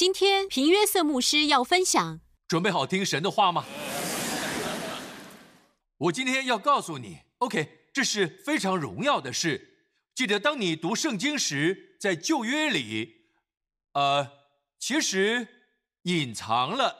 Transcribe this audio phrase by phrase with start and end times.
[0.00, 3.66] 今天平约瑟牧师要分享，准备好听神的话吗？
[5.98, 9.90] 我今天要告诉你，OK，这是非常荣耀的事。
[10.14, 13.26] 记得当你读圣经时，在旧约里，
[13.92, 14.26] 呃，
[14.78, 15.46] 其实
[16.04, 16.96] 隐藏了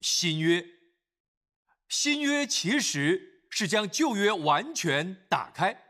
[0.00, 0.66] 新约。
[1.88, 5.80] 新约其实是将旧约完全打开。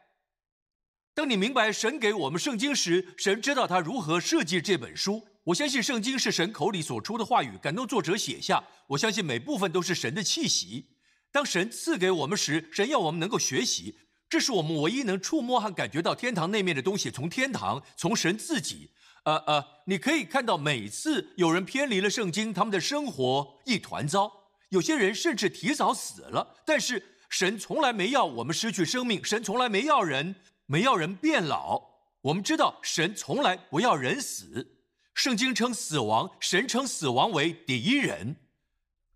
[1.14, 5.26] 当你明白神给我们圣经时，神知道他如何设计这本书。
[5.46, 8.64] 我相信圣经是神口里所出的话语，感动作者写下。
[8.88, 10.88] 我相信每部分都是神的气息。
[11.30, 13.96] 当神赐给我们时，神要我们能够学习，
[14.28, 17.12] 这是我们唯一能触摸和感觉到天堂那面的东西。
[17.12, 18.90] 从天堂，从神自己，
[19.22, 24.32] 呃呃，你可以看到每次有人偏离了圣经，他们的生活一团糟。
[24.70, 26.56] 有些人甚至提早死了。
[26.66, 30.34] 但是神从来没要我们失去生命，神从来没要人
[30.66, 31.80] 没要人变老。
[32.22, 34.72] 我们知道神从来不要人死。
[35.16, 38.36] 圣经称死亡，神称死亡为敌人。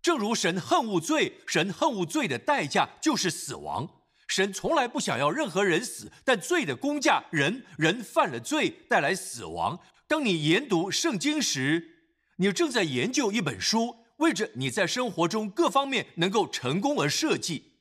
[0.01, 3.87] 正如神恨恶罪，神恨恶罪的代价就是死亡。
[4.27, 9.79] 神从来不想要任何人死，但罪的公价，人人犯了罪带来死亡。
[10.07, 17.73] 当你研读圣经时，你正在研究一本书，为着你在生活中各方面能够成功而设计。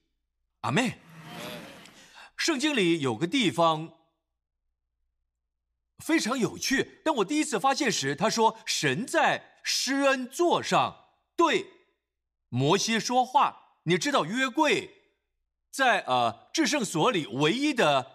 [0.61, 0.99] 阿妹，
[2.37, 3.95] 圣经里有个地方。
[6.01, 7.01] 非常有趣。
[7.05, 11.05] 当我第一次发现时，他说：“神在施恩座上
[11.37, 11.67] 对
[12.49, 14.91] 摩西说话。”你知道约柜
[15.71, 18.07] 在呃至圣所里唯一的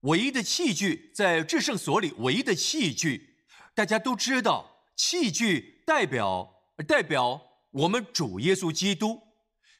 [0.00, 3.36] 唯一的器具，在至圣所里唯一的器具，
[3.74, 7.40] 大家都知道，器具代表代表
[7.70, 9.22] 我们主耶稣基督。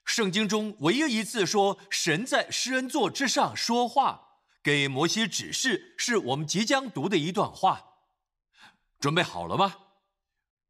[0.05, 4.24] 圣经中唯一一次说神在施恩座之上说话。
[4.65, 7.99] 给摩西指示，是我们即将读的一段话。
[8.99, 9.77] 准备好了吗？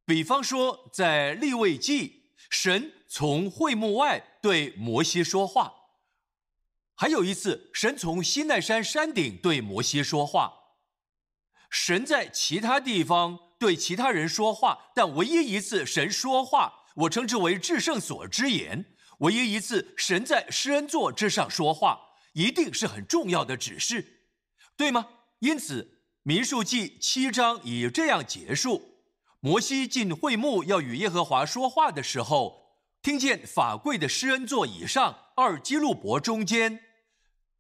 [0.05, 5.95] 比方说，在立位记，神从会幕外对摩西说话；
[6.97, 10.53] 还有一次，神从西奈山山顶对摩西说话。
[11.71, 18.97] 神在其他地方对其他人说话，但唯一一次神说话，我称之为至圣所之言。
[19.19, 22.00] 唯一一次，神在施恩座之上说话。
[22.34, 24.27] 一定是很重要的指示，
[24.77, 25.09] 对吗？
[25.39, 29.00] 因此，民数记七章以这样结束：
[29.41, 36.81] 摩西进会幕要与耶和华说话的时候，听见法柜的施恩座以上二基路伯中间，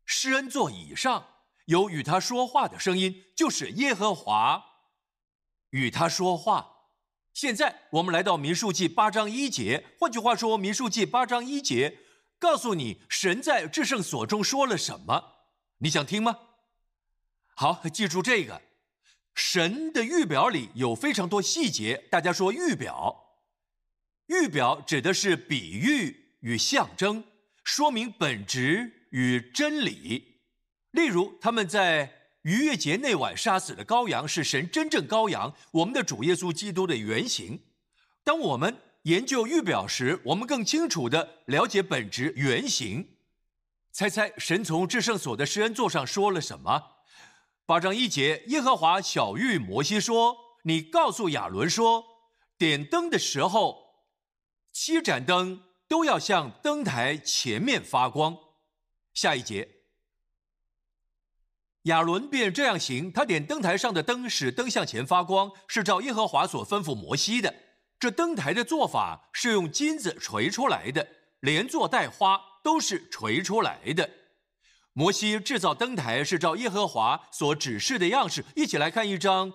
[0.04, 1.28] 施恩座以上
[1.66, 4.64] 有与他说话的声音，就是耶和华
[5.70, 6.72] 与他说话。
[7.32, 12.00] 现在我们来到民数记八章一节，换句话说，民数记八章一节。
[12.44, 15.46] 告诉你，神在至圣所中说了什么？
[15.78, 16.38] 你想听吗？
[17.56, 18.60] 好，记住这个，
[19.34, 21.96] 神的预表里有非常多细节。
[22.10, 23.38] 大家说预表，
[24.26, 27.24] 预表指的是比喻与象征，
[27.64, 30.42] 说明本质与真理。
[30.90, 32.12] 例如，他们在
[32.42, 37.62] 逾越节那晚杀死的羔羊是神真正羔羊，我们的主耶稣基督的原型。
[38.22, 38.76] 当我们。
[39.04, 43.16] 研究预表时，我们更清楚地了解本质原型。
[43.92, 46.82] 猜猜神从至圣所的施恩座上说了什么？
[47.66, 52.02] 八章一节，耶和华小谕摩西说：“你告诉亚伦说，
[52.56, 53.76] 点灯的时候，
[54.72, 58.38] 七盏灯都要向灯台前面发光。”
[59.12, 59.68] 下一节，
[61.82, 67.54] 亚伦便这样行，他点灯台上的灯，使灯向前发光，是照耶和华所吩咐摩西的。
[67.98, 71.08] 这灯台的做法是用金子锤出来的，
[71.40, 74.10] 连座带花都是锤出来的。
[74.92, 78.44] 摩西制造灯台是照耶和华所指示的样式。
[78.54, 79.52] 一起来看一张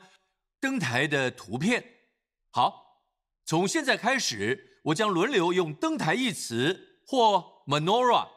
[0.59, 1.83] 灯台的图片。
[2.51, 3.05] 好，
[3.45, 8.27] 从现在开始，我将轮流用“灯台”一词或 “menorah”。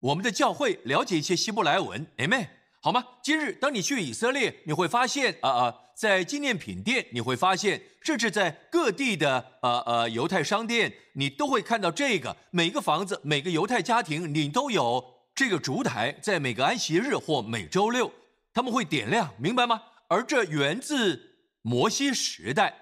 [0.00, 2.48] 我们的教会了解一些希伯来文，Amen。
[2.82, 3.04] 好吗？
[3.22, 12.36] 今日当你去以色列，你会发现，啊啊，在纪念品店你会发现，甚至在各地的呃呃犹太商店，你都会看到这个。
[12.50, 15.02] 每个房子、每个犹太家庭，你都有
[15.34, 18.12] 这个烛台，在每个安息日或每周六，
[18.52, 19.80] 他们会点亮，明白吗？
[20.08, 22.74] 而这源自摩西时代，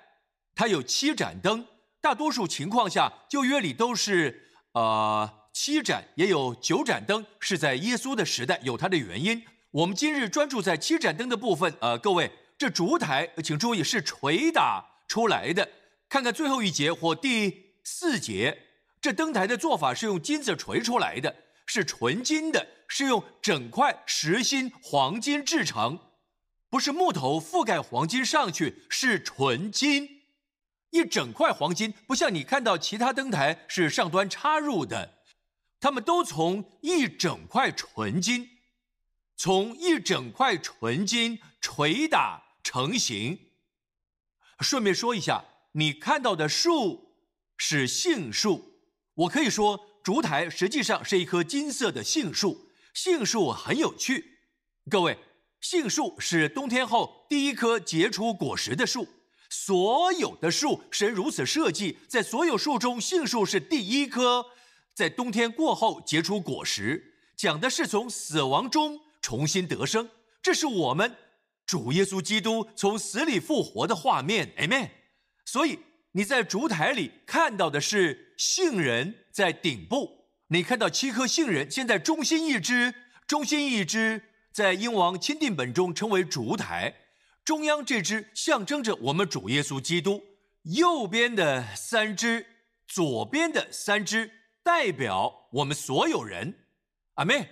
[0.56, 1.64] 它有七盏灯，
[2.00, 9.44] 大多数情况下旧约里都是呃七盏，也有九盏灯，是在耶稣的时代有它的原因。
[9.70, 11.72] 我们今日专注在七盏灯的部分。
[11.80, 12.30] 呃，各位，
[12.64, 15.68] 这烛台，请注意是捶打出来的。
[16.08, 18.56] 看看最后一节或第四节，
[19.02, 25.98] 这灯台的做法是用金子锤出来的，是纯金的，是用整块实心黄金制成，
[26.70, 30.22] 不是木头覆盖黄金上去，是纯金。
[30.88, 35.18] 一整块黄金，不像你看到其他灯台是上端插入的，
[35.78, 38.48] 他们都从一整块纯金，
[39.36, 43.38] 从一整块纯金捶打成型。
[44.58, 47.14] 顺便说一下，你看到的树
[47.56, 48.80] 是杏树，
[49.14, 52.70] 我可以说烛台实际上是一棵金色的杏树。
[52.94, 54.38] 杏树很有趣，
[54.88, 55.18] 各位，
[55.60, 59.06] 杏树是冬天后第一棵结出果实的树。
[59.50, 64.46] 所有的树，神如此设计，在所有树中，杏树是第一棵
[64.94, 67.14] 在冬天过后结出果实。
[67.36, 70.08] 讲的是从死亡中重新得生，
[70.40, 71.16] 这是我们
[71.66, 74.52] 主耶稣基督从死里复活的画面。
[74.58, 74.90] Amen。
[75.44, 75.78] 所以
[76.12, 80.24] 你在烛台里看到的是杏仁在顶部。
[80.48, 82.94] 你看到七颗杏仁，现在中心一支，
[83.26, 84.22] 中心一支
[84.52, 86.94] 在英王钦定本中称为烛台，
[87.44, 90.22] 中央这支象征着我们主耶稣基督，
[90.62, 92.46] 右边的三支，
[92.86, 94.30] 左边的三支
[94.62, 96.66] 代表我们所有人，
[97.14, 97.48] 阿妹，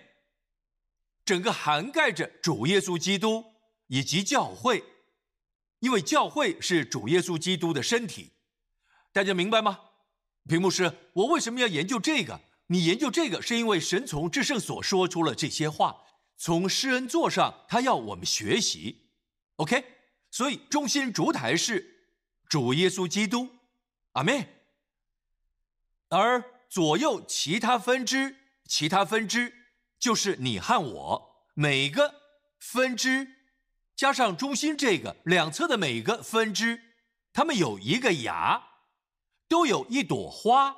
[1.25, 3.45] 整个涵盖着主耶稣基督
[3.93, 4.83] 以及教会，
[5.81, 8.31] 因为教会是主耶稣基督的身体，
[9.13, 9.81] 大家明白吗？
[10.49, 12.41] 屏幕师，我为什么要研究这个？
[12.69, 16.07] 你研究这个是因为神从至圣所说出了这些话，
[16.39, 19.11] 从施恩座上他要我们学习
[19.57, 19.85] ，OK？
[20.31, 22.09] 所以中心烛台是
[22.49, 23.47] 主耶稣基督，
[24.13, 24.49] 阿门。
[26.09, 28.37] 而左右其他分支，
[28.67, 29.53] 其他分支
[29.99, 32.15] 就是你和我，每个
[32.59, 33.42] 分支
[34.03, 36.81] 加上中心这个两侧的每个分支，
[37.33, 38.61] 它们有一个芽，
[39.49, 40.77] 都有一朵花。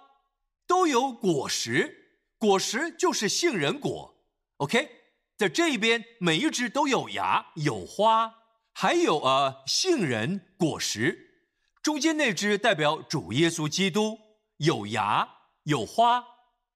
[0.66, 4.14] 都有果实，果实就是杏仁果。
[4.58, 4.90] OK，
[5.38, 8.30] 在这边每一只都有芽、有花，
[8.74, 11.46] 还有呃杏仁果实。
[11.82, 14.18] 中间那只代表主耶稣基督，
[14.58, 15.26] 有芽、
[15.62, 16.22] 有花，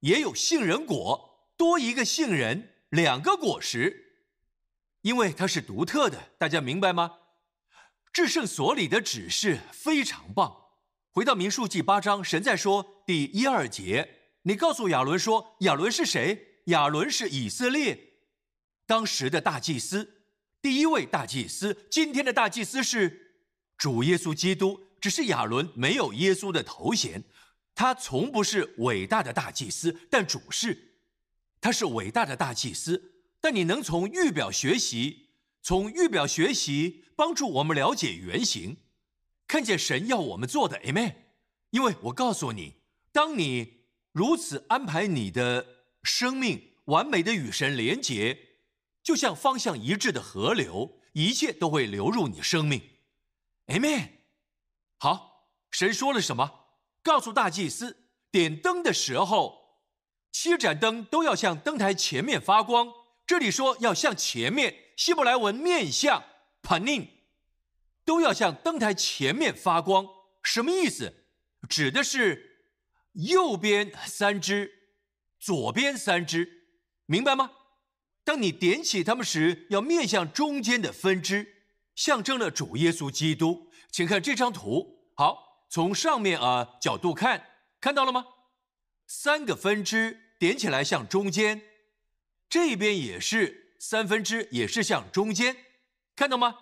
[0.00, 4.07] 也有杏仁果，多一个杏仁，两个果实，
[5.02, 6.30] 因为它是独特的。
[6.38, 7.18] 大家明白吗？
[8.12, 10.56] 至圣所里的指示非常棒。
[11.10, 16.62] 回到民数记八章，神在说第一二节，你告诉亚伦说，亚伦是谁？
[16.66, 17.98] 亚伦是以色列
[18.86, 20.22] 当时的大祭司，
[20.60, 21.86] 第一位大祭司。
[21.90, 23.42] 今天的大祭司是
[23.76, 27.24] 主耶稣基督，只是亚伦没有耶稣的头衔，
[27.74, 31.00] 他从不是伟大的大祭司，但主是，
[31.60, 33.17] 他是伟大的大祭司。
[33.40, 35.28] 但你能从预表学习，
[35.62, 38.78] 从预表学习帮助我们了解原型。
[39.46, 41.14] 看见神要我们做的，Amen。
[41.70, 42.76] 因为我告诉你，
[43.12, 48.38] 当你如此安排你的生命，完美的与神连结，
[49.02, 52.82] 就像方向一致的河流，一切都会流入你生命
[53.66, 54.08] ，Amen。
[54.98, 56.66] 好，神说了什么？
[57.02, 59.80] 告诉大祭司，点灯的时候，
[60.32, 62.92] 七盏灯都要向灯台前面发光。
[63.28, 66.24] 这里说要向前面，希伯来文面向
[66.62, 67.08] panin。
[68.06, 70.08] 都要向灯台前面发光，
[70.42, 71.26] 什么意思？
[71.68, 72.72] 指的是
[73.12, 74.72] 右边三支，
[75.38, 76.70] 左边三支，
[77.04, 77.50] 明白吗？
[78.24, 83.70] 当你点起它们时，要面向中间的分支，象征了主耶稣基督。
[83.92, 87.44] 请看这张图，好，从上面啊角度看，
[87.78, 88.24] 看到了吗？
[89.06, 91.60] 三个分支点起来向中间，
[92.48, 95.56] 这边也是三分之，也是向中间，
[96.16, 96.56] 看到吗？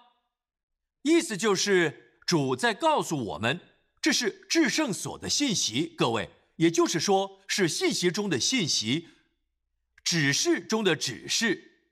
[1.03, 3.61] 意思就是主在告诉我们，
[4.03, 9.09] 这是至圣所的信息，各位，也就是说是信息中的信息，
[10.03, 11.91] 指示中的指示。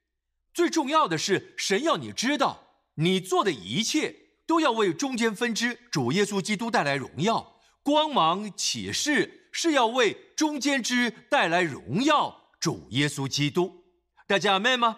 [0.52, 4.14] 最重要的是，神要你知道，你做的一切
[4.46, 12.40] 都要为中间分支主耶稣基督带来荣耀、光芒、启示，是要为中间支带来荣耀。
[12.60, 13.83] 主耶稣基督，
[14.26, 14.96] 大家明白吗？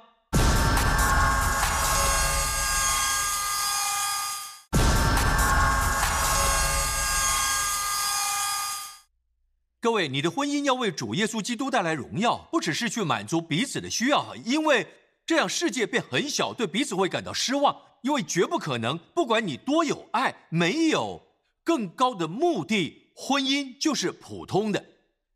[9.81, 14.87] 各位，你的婚姻要为主耶稣基督带来荣耀，不只是去满足彼此的需要，因为
[15.27, 21.21] 这样世界变很小，对彼此会感到失望，因为绝不可能，不管你多有爱，没有
[21.65, 24.85] 更高的目的，婚姻就是普通的。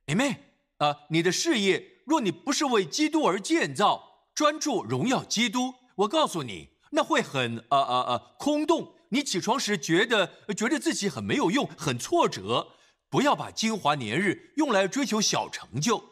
[0.06, 0.44] 阿妹。
[0.78, 8.96] 啊，你的事业若你不是为基督而建造，专注荣耀基督，我告诉你，那会很啊啊啊空洞。
[9.10, 12.72] 你起床时觉得觉得自己很没有用，很挫折。
[13.08, 16.02] 不要把精华年日用来追求小成就，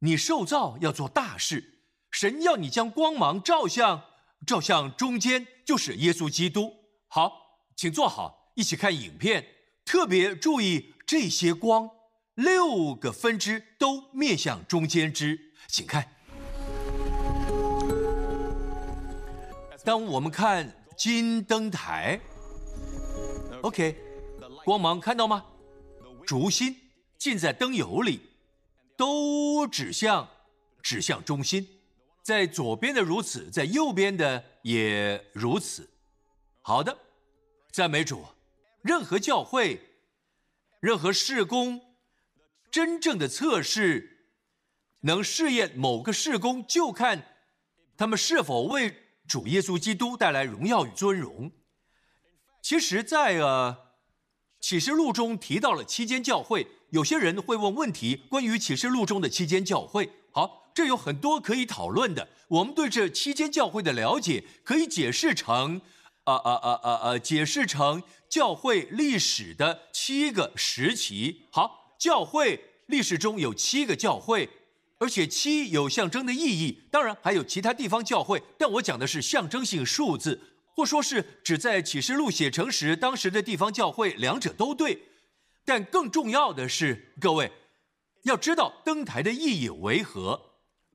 [0.00, 1.78] 你受造要做大事。
[2.10, 4.02] 神要你将光芒照向，
[4.44, 6.74] 照向中间，就是耶稣基督。
[7.06, 9.46] 好，请坐好，一起看影片。
[9.84, 11.88] 特别注意这些光，
[12.36, 15.38] 六个分支都面向中间支，
[15.68, 16.06] 请看。
[19.82, 22.20] 当我们看金灯台
[23.62, 23.96] ，OK，
[24.64, 25.44] 光芒看到吗？
[26.26, 26.76] 烛心
[27.16, 28.20] 浸在灯油里，
[28.96, 30.28] 都指向
[30.82, 31.66] 指向中心。
[32.22, 35.88] 在左边的如此，在右边的也如此。
[36.60, 36.98] 好的，
[37.70, 38.26] 赞美主。
[38.82, 39.80] 任何教会，
[40.80, 41.80] 任何事工，
[42.76, 44.34] 真正的测试，
[45.00, 47.26] 能试验某个事工，就看
[47.96, 48.94] 他们是否为
[49.26, 51.52] 主耶稣基督带来荣耀与尊荣。
[52.60, 53.78] 其实，在呃
[54.60, 60.10] 启示录中提到了七间教会，有些人会问问题，关于启示录中的七间教会。
[60.30, 60.64] 好。
[60.74, 62.28] 这有很多可以讨论的。
[62.48, 65.80] 我们对这七间教会的了解，可以解释成，
[66.24, 71.46] 啊啊啊啊啊，解释成教会历史的七个时期。
[71.50, 74.48] 好，教会历史中有七个教会，
[74.98, 76.82] 而且七有象征的意义。
[76.90, 80.40] 当然还有其他地方教会，但我讲的是象征性数字，
[80.74, 85.02] 或说是指在启示录写成时，当时的地方教会，两者都对。
[85.64, 87.50] 但更重要的是，各位
[88.22, 90.52] 要知道登台的意义为何。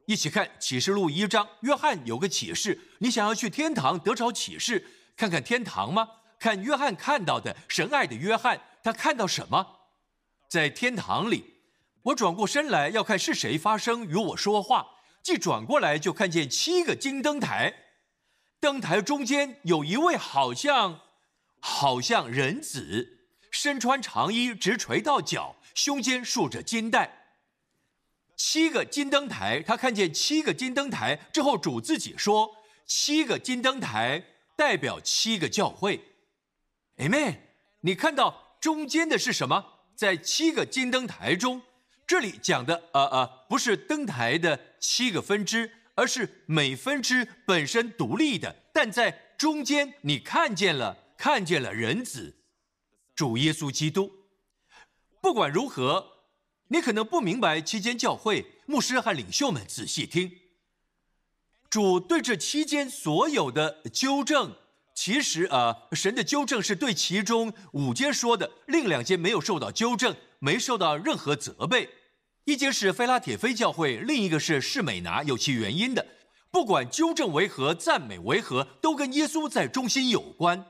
[0.08, 2.80] 一起看启示录一章，约翰有个启示。
[3.00, 6.08] 你想要去天堂得着启示，看看天堂吗？
[6.40, 9.81] 看约翰看到的神爱的约翰，他看到什么？
[10.52, 11.46] 在天堂里，
[12.02, 14.86] 我转过身来要看是谁发声与我说话。
[15.24, 17.74] 既转过来就看见七个金灯台，
[18.60, 21.00] 灯台中间有一位好像
[21.62, 27.38] 好像人子，身穿长衣直垂到脚，胸间束着金带。
[28.36, 34.22] 七个金灯台，他看见七个金灯台之后，主自己说：“七个金灯台
[34.58, 36.02] 代表七个教会。”
[37.00, 37.38] Amen。
[37.80, 39.78] 你看到中间的是什么？
[40.02, 41.62] 在七个金灯台中，
[42.08, 48.64] 这里讲的呃呃，不是灯台的七个分支，而是每分支本身独立的。
[48.74, 52.38] 但在中间，你看见了，看见了人子，
[53.14, 54.12] 主耶稣基督。
[55.22, 56.08] 不管如何。
[56.70, 60.32] 你可能不明白期间教会牧师和领袖们仔细听，
[61.70, 64.56] 主对这期间所有的纠正，
[65.04, 71.90] 其实啊，神的纠正是对其中五间说的，另两间没有受到纠正，没受到任何责备。
[72.44, 76.06] 一间是菲拉铁菲教会，另一个是士美拿，有其原因的。
[76.52, 80.68] 不管纠正为何，赞美为何，都跟耶稣在中心有关。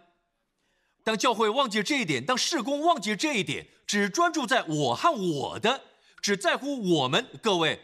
[1.03, 5.81] 当教会忘记这一点，当事工忘记这一点，只专注在我和我的。
[6.21, 7.81] 只在乎我们各位，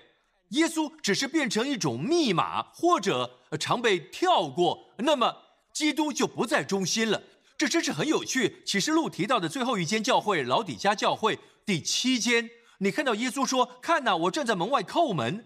[0.51, 5.35] 耶稣只是变成一种密码，或者常被跳过，那么
[5.77, 7.21] 基督就不在中心了。
[7.55, 8.63] 这真是很有趣。
[8.65, 15.45] 启示录提到的最后一间教会——老底家教会，第七间，你看到耶稣说：“看呐，我站在门外叩门。”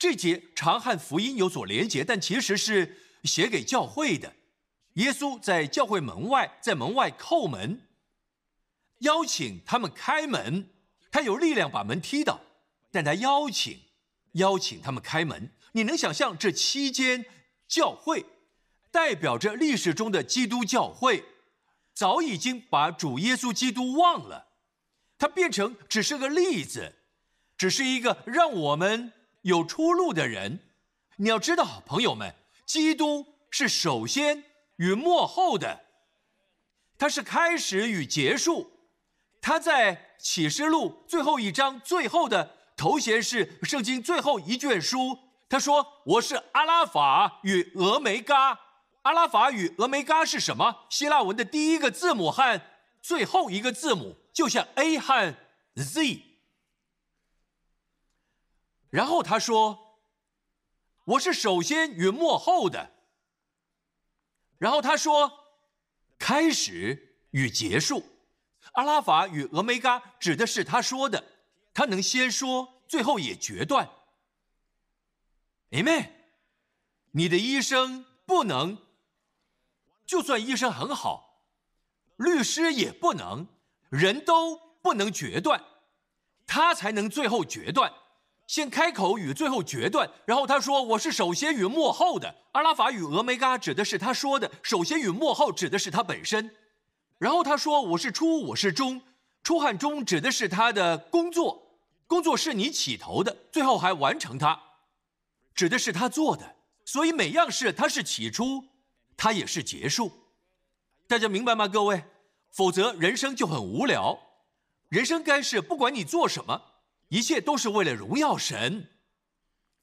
[0.00, 4.32] 这节常和福音有所连结，但其实是写给教会的。
[4.94, 7.82] 耶稣在教会门外，在门外叩门，
[9.00, 10.70] 邀请他们开门。
[11.10, 12.40] 他有力量把门踢倒，
[12.90, 13.78] 但他邀请，
[14.32, 15.50] 邀请他们开门。
[15.72, 17.26] 你能想象这期间
[17.68, 18.24] 教会
[18.90, 21.24] 代表着历史中的基督教会，
[21.94, 24.48] 早已经把主耶稣基督忘了，
[25.18, 26.96] 他变成只是个例子，
[27.56, 30.60] 只是一个让我们有出路的人。
[31.16, 32.34] 你要知道，朋友们，
[32.66, 34.44] 基督是首先
[34.76, 35.80] 与幕后的，
[36.98, 38.70] 他是开始与结束，
[39.40, 40.06] 他在。
[40.22, 45.18] 启示录最后一章最后的头衔是圣经最后一卷书。
[45.48, 48.60] 他说：“我是阿拉法与俄梅嘎。
[49.02, 50.86] 阿拉法与俄梅嘎是什么？
[50.90, 52.60] 希腊文的第一个字母和
[53.00, 55.34] 最后一个字母，就像 A 和
[55.74, 56.22] Z。
[58.90, 60.00] 然后他说：
[61.04, 62.92] 我是首先与末后的。
[64.58, 65.32] 然后他说：
[66.18, 68.04] 开始与结束。”
[68.72, 71.24] 阿拉法与俄梅嘎指的是他说的，
[71.72, 73.88] 他能先说，最后也决断。
[75.70, 76.10] Amen。
[77.12, 78.78] 你的医生不能，
[80.10, 81.44] 就算医生很好，
[82.16, 83.46] 律师也不能，
[83.90, 85.62] 人都不能决断，
[86.48, 87.92] 他才能最后决断，
[88.48, 90.10] 先开口与最后决断。
[90.24, 96.56] 然后他说：“我是首先与幕后的。”阿拉法与俄梅嘎指的是他说的，首先与幕后指的是他本身。
[97.18, 99.00] 然后他说：“我是初，我是中，
[99.44, 104.60] 初和中指的是他的工作，工作是你起头的，最后还完成它，
[105.54, 106.56] 指的是他做的。
[106.84, 108.64] 所以每样事他是起初，
[109.22, 110.10] 它也是结束。
[111.06, 111.68] 大家明白吗？
[111.68, 112.02] 各位，
[112.50, 114.18] 否则人生就很无聊。
[114.88, 116.62] 人生该是不管你做什么，
[117.08, 118.88] 一切都是为了荣耀神，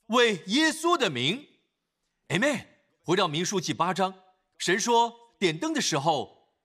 [0.07, 1.47] 为耶稣的名。
[2.29, 2.65] Amen。
[3.03, 4.11] 回到民书记八章，
[4.57, 6.55] 神说点灯的时候，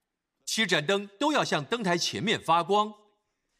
[0.46, 2.94] 七盏灯都要向灯台前面发光。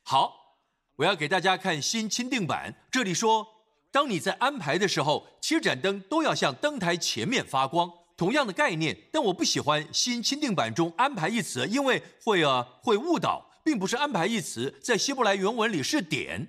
[0.03, 0.57] 好，
[0.97, 3.47] 我要给大家看新钦定版，这里说，
[3.91, 7.93] 当你在安排的时候，七盏灯都要向灯台前面发光。
[8.17, 16.49] 同样的概念，但我不喜欢新钦定版中“安排”一词，因为会啊会误导，并不是“安排”一词，在希伯来原文里是“点”。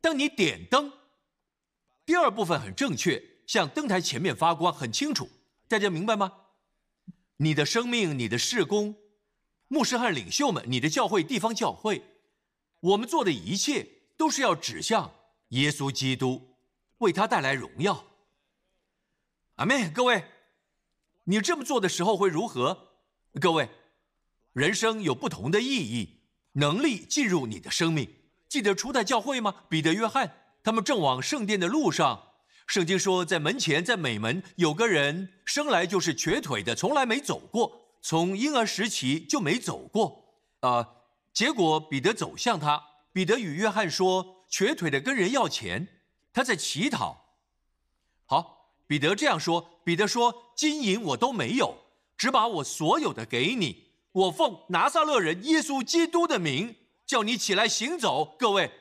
[0.00, 0.92] 当你点灯，
[2.04, 5.28] 第二部分很正确，向灯台前面发光，很清楚。
[5.66, 6.32] 大家明白吗？
[7.38, 8.94] 你的生命，你的事工，
[9.66, 12.02] 牧师和领袖们，你的教会、地方教会，
[12.80, 13.86] 我们做的一切
[14.16, 15.12] 都是要指向
[15.48, 16.56] 耶稣基督，
[16.98, 18.04] 为他带来荣耀。
[19.56, 20.24] 阿门，各位，
[21.24, 22.90] 你这么做的时候会如何？
[23.40, 23.70] 各位，
[24.52, 26.20] 人生有不同的意义，
[26.52, 28.08] 能力进入你的生命。
[28.48, 29.64] 记得初代教会吗？
[29.68, 32.32] 彼得、约翰他们正往圣殿的路上。
[32.66, 40.36] 圣经说，在门前，在美门有个人生来就是瘸腿的，从来没走过，从婴儿时期就没走过。
[40.60, 40.88] 啊，
[41.32, 45.88] 结果彼得走向他，彼得与约翰说：“瘸腿的跟人要钱，
[46.32, 47.38] 他在乞讨。”
[48.24, 49.73] 好，彼得这样说。
[49.84, 51.76] 彼得说：“金银我都没有，
[52.16, 53.92] 只把我所有的给你。
[54.12, 56.74] 我奉拿撒勒人耶稣基督的名，
[57.06, 58.72] 叫你起来行走。”各位，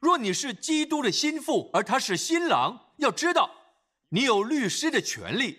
[0.00, 2.92] 若你是基督的心腹，而他是新郎。
[2.96, 3.50] 要知道，
[4.08, 5.58] 你有律师的权利，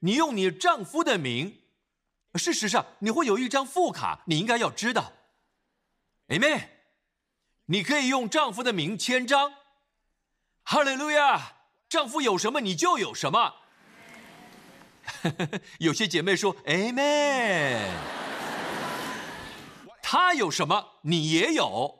[0.00, 1.60] 你用你丈夫的名。
[2.34, 5.12] 事实上，你会有一张副卡，你应该要知道。
[6.28, 6.68] Amen。
[7.70, 9.54] 你可以用丈夫的名签章。
[10.62, 11.54] 哈利路亚！
[11.88, 13.54] 丈夫有什么，你就有什么。
[15.80, 17.80] 有些姐妹说 Amen。
[20.02, 21.94] 他 有什么，你也有。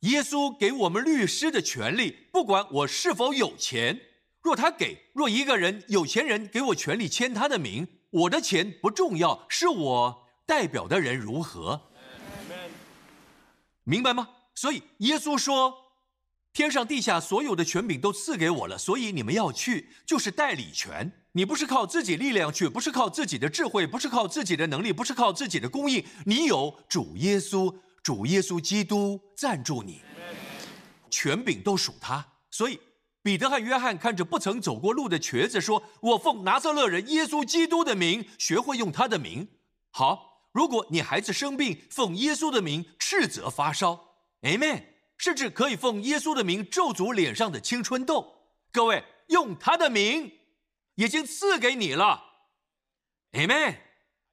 [0.00, 4.00] 耶稣给我们律师的权利，不管我是否有钱。
[4.40, 11.80] 若他给，若一个人有钱人给我权利签他的名，我的钱不重要，是我代表的人如何？
[13.84, 14.28] 明白吗？
[14.54, 15.92] 所以耶稣说，
[16.52, 21.12] 天上地下所有的权柄都赐给我了，所以你们要去，就是代理权。
[21.32, 27.74] 你不是靠自己力量去，不是靠自己的智慧，不是靠自己的能力，不是靠自己的供应，你有主耶稣。
[28.02, 30.02] 主耶稣基督赞助你，
[31.08, 32.26] 权柄都属他。
[32.50, 32.80] 所以
[33.22, 39.46] 彼得和约翰看着不曾走过路的瘸子说：“我奉拿撒勒人耶稣基督的名，学会用他的名。”
[39.92, 44.82] 好，如果你孩子生病，奉耶稣的名斥责发烧，Amen。
[45.16, 48.26] 甚至可以奉耶稣的名咒诅脸上的青春痘。
[48.72, 50.28] 各位，用他的名
[50.96, 52.22] 已经赐给你了
[53.32, 53.76] ，Amen。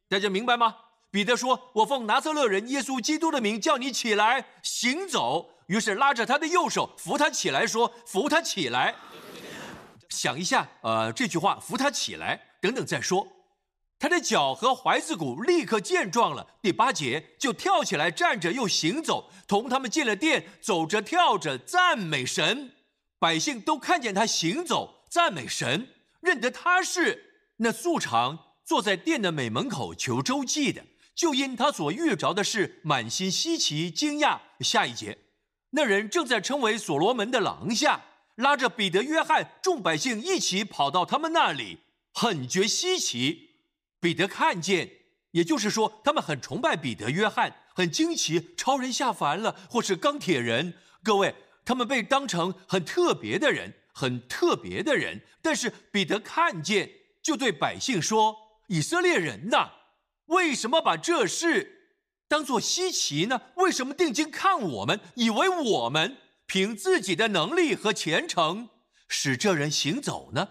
[0.07, 0.75] 大家明白吗？
[1.11, 8.95] 彼得说：“我奉拿撒勒人耶稣基督的名叫你起来行走。”于是拉着他的右手扶他起来，说：“扶他起来。”
[10.09, 13.27] 想一下，呃，这句话“扶他起来”等等再说。
[13.97, 16.55] 他的脚和踝子骨立刻健壮了。
[16.61, 22.73] 第八节就跳起来站着又行走，同他们进了殿，走着跳着赞美神。
[23.19, 25.89] 百姓都看见他行走赞美神，
[26.21, 30.85] 认得他是那素常坐在殿的美门口求周济的。
[31.15, 34.39] 就因他所遇着的事，满心稀奇惊讶。
[34.61, 35.17] 下一节，
[35.71, 37.99] 那人正在称为所罗门的廊下，
[38.35, 41.79] 拉着彼得、约翰，众百姓一起跑到他们那里，
[42.13, 43.49] 很觉稀奇。
[43.99, 44.89] 彼得看见，
[45.31, 50.73] 也就是说，他们很崇拜彼得、约翰，很惊奇，超人下凡了，或是钢铁人。
[51.03, 55.21] 各位，他们被当成很特别的人，很特别的人。
[55.41, 56.89] 但是彼得看见，
[57.21, 58.35] 就对百姓说
[58.67, 59.71] ：“以色列人呐！”
[60.27, 63.41] 为什么把这事当作稀奇呢？
[63.55, 68.69] 为什么定睛看我们，以为我们凭自己的能力和虔诚
[69.07, 70.49] 使这人行走呢？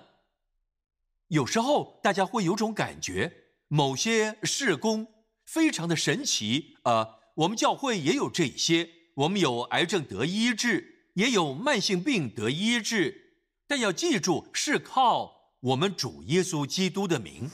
[1.28, 3.32] 有时候大家会有种感觉，
[3.68, 5.06] 某些事工
[5.46, 6.76] 非常的神奇。
[6.82, 13.27] 呃，我们教会也有这些，我们有癌症得医治，也有慢性病得医治，
[13.68, 17.48] 但要记住，是靠我们主耶稣基督的名。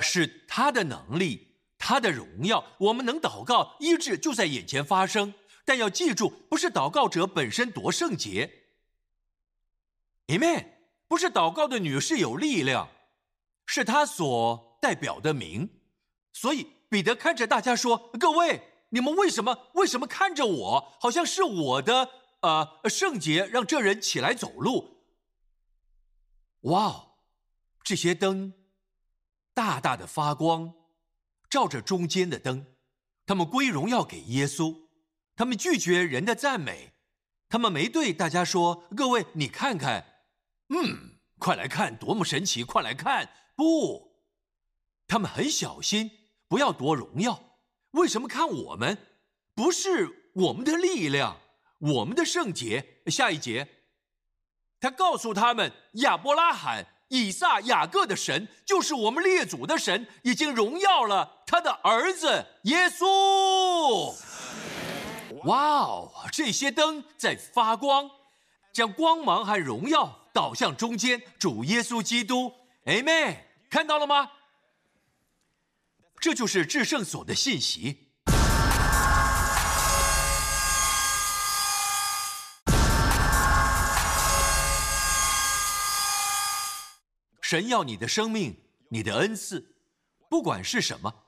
[0.00, 1.46] 是他的能力，
[1.78, 2.64] 他的荣耀。
[2.78, 5.32] 我们能祷告，医治就在眼前发生。
[5.64, 8.50] 但要记住，不是祷告者本身夺圣洁。
[10.26, 10.66] Amen。
[11.08, 12.88] 不是祷告的女士有力量，
[13.64, 15.68] 是她所代表的名。
[16.32, 20.96] 所以彼得看着大家说：“各位，你们为什么为什么看着我？
[20.98, 22.08] 好像是我的
[22.40, 24.95] 呃圣洁让这人起来走路。”
[26.66, 27.16] 哇哦，
[27.82, 28.52] 这些灯。
[29.52, 30.74] 大大的发光，
[31.48, 32.66] 照着中间的灯，
[33.24, 34.88] 他们归荣耀给耶稣，
[35.34, 36.92] 他们拒绝人的赞美，
[37.48, 40.04] 他们没对大家说：“各位，你看看，
[40.68, 42.62] 嗯，快来看，多么神奇！
[42.62, 44.20] 快来看！”不，
[45.08, 46.10] 他们很小心，
[46.48, 47.56] 不要夺荣耀。
[47.92, 48.98] 为什么看我们？
[49.54, 51.40] 不是我们的力量，
[51.78, 53.00] 我们的圣洁。
[53.06, 53.75] 下一节，
[54.86, 56.86] 他告诉他们：亚伯拉罕。
[57.08, 64.12] 以撒、雅各的神就是我们列祖的神，已经荣耀了他的儿子耶稣。
[65.44, 68.10] 哇哦，这些灯在发光，
[68.72, 72.52] 将光芒和荣耀导向中间主耶稣基督。
[72.84, 74.30] 哎妹，看到了吗？
[76.20, 78.05] 这就是至圣所的信息。
[87.48, 88.56] 神要你的生命，
[88.88, 89.76] 你的恩赐，
[90.28, 91.26] 不管是什么，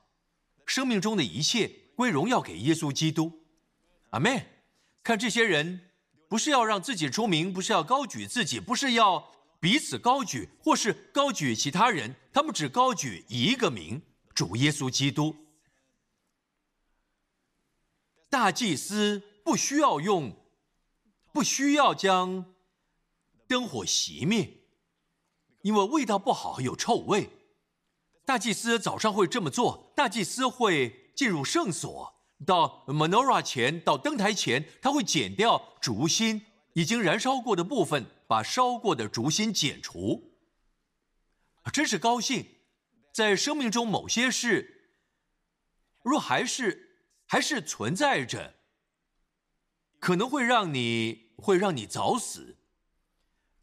[0.67, 3.45] 生命中的一切归荣耀给耶稣基督。
[4.11, 4.45] 阿门。
[5.05, 5.93] 看这些人，
[6.29, 14.03] 不是要让自己出名，不是要高举自己，不是要彼此高举，或是高举其他人，他们只高举一个名：
[14.35, 15.37] 主耶稣基督。
[18.29, 20.37] 大祭司不需要用，
[21.33, 22.57] 不需要将
[23.47, 24.58] 灯火熄灭。
[25.63, 27.31] 因为味道不好，有臭味。
[28.25, 29.93] 大祭司早上会这么做。
[29.97, 36.45] 大祭司会进入圣所，到 menorah 前，到灯台前，他会剪掉烛芯，
[36.75, 40.35] 已经燃烧过的部分，把烧过的烛芯剪除。
[41.73, 42.47] 真是高兴，
[43.13, 44.93] 在生命中某些事，
[46.03, 48.55] 若还是还是存在着，
[49.99, 52.58] 可能会让你会让你早死。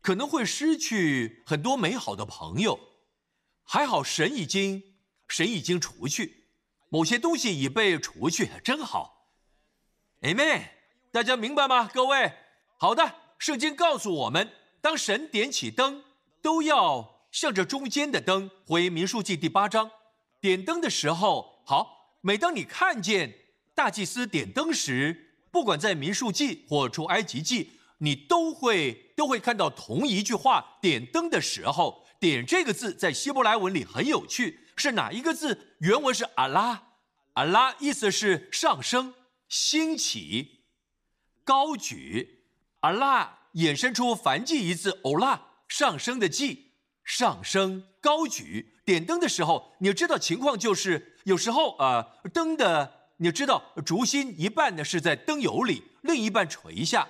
[0.06, 2.80] 可能会失去很多美好的朋友，
[3.64, 4.84] 还好神已经
[5.28, 6.46] 神已经除去，
[6.90, 9.32] 某些东西已被除去，真好。
[10.22, 10.70] Amen，
[11.12, 11.90] 大家明白吗？
[11.92, 12.32] 各位，
[12.78, 13.16] 好的。
[13.40, 16.04] 圣经告诉我们，当神点起灯，
[16.40, 18.52] 都要向着中间的灯。
[18.68, 19.90] 回民数记第八章，
[20.40, 22.20] 点灯的时候，好。
[22.22, 23.34] 每当你看见
[23.74, 27.75] 大祭司点灯时，不管在民数记或出埃及记。
[28.00, 35.76] 你都会都会看到同一句话，点灯的时候，点这个字在希伯来文里很有趣，是哪一个字？
[35.80, 36.84] 原文是阿拉，
[37.34, 39.14] 阿拉意思是上升、
[39.48, 40.66] 兴起、
[41.44, 42.44] 高举。
[42.82, 48.74] 阿拉衍生出梵记一字欧拉，上升的记，上升、高举。
[48.86, 57.08] 点灯的时候，你知道情况就是有时候啊，灯的你知道烛芯一半呢是在灯油里，另一半垂下。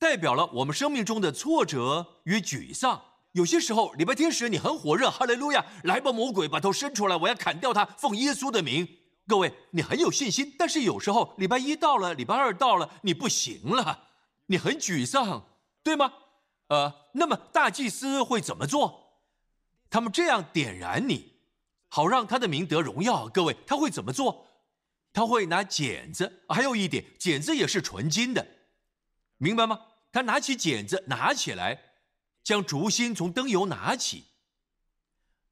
[0.00, 3.02] 代表了我们生命中的挫折与沮丧。
[3.32, 8.88] 有些时候，礼拜天时你很火热，哈利路亚，来吧，魔鬼，把头伸出来，我要砍掉他，奉耶稣的名。
[9.28, 14.08] 各位，你很有信心，但是有时候礼拜一到了，礼拜二到了，你不行了，
[14.46, 15.46] 你很沮丧，
[15.82, 16.10] 对吗？
[16.68, 19.18] 呃，那么大祭司会怎么做？
[19.90, 21.34] 他们这样点燃你，
[21.88, 23.28] 好让他的名得荣耀。
[23.28, 24.46] 各位，他会怎么做？
[25.12, 28.44] 他会拿剪子，还有一点，剪子也是纯金的，
[29.36, 29.78] 明白吗？
[30.12, 31.80] 他拿起剪子，拿起来，
[32.42, 34.24] 将烛芯从灯油拿起。